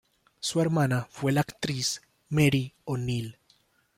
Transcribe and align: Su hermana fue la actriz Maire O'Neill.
Su 0.39 0.61
hermana 0.61 1.07
fue 1.11 1.31
la 1.31 1.41
actriz 1.41 2.01
Maire 2.29 2.73
O'Neill. 2.85 3.37